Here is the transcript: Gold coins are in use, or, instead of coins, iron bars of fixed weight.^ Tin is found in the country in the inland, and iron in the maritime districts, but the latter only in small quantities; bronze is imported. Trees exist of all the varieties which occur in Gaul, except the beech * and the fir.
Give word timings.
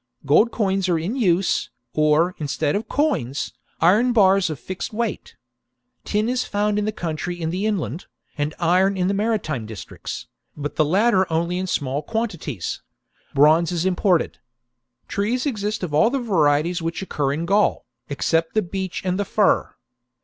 Gold 0.25 0.49
coins 0.49 0.89
are 0.89 0.97
in 0.97 1.15
use, 1.15 1.69
or, 1.93 2.33
instead 2.39 2.75
of 2.75 2.87
coins, 2.89 3.53
iron 3.79 4.13
bars 4.13 4.49
of 4.49 4.59
fixed 4.59 4.91
weight.^ 4.91 5.33
Tin 6.03 6.27
is 6.27 6.43
found 6.43 6.79
in 6.79 6.85
the 6.85 6.91
country 6.91 7.39
in 7.39 7.51
the 7.51 7.67
inland, 7.67 8.07
and 8.35 8.55
iron 8.57 8.97
in 8.97 9.07
the 9.07 9.13
maritime 9.13 9.67
districts, 9.67 10.25
but 10.57 10.75
the 10.75 10.83
latter 10.85 11.31
only 11.31 11.59
in 11.59 11.67
small 11.67 12.01
quantities; 12.01 12.81
bronze 13.35 13.71
is 13.71 13.85
imported. 13.85 14.39
Trees 15.07 15.45
exist 15.45 15.83
of 15.83 15.93
all 15.93 16.09
the 16.09 16.17
varieties 16.17 16.81
which 16.81 17.03
occur 17.03 17.31
in 17.31 17.45
Gaul, 17.45 17.85
except 18.09 18.55
the 18.55 18.63
beech 18.63 19.05
* 19.05 19.05
and 19.05 19.19
the 19.19 19.25
fir. 19.25 19.69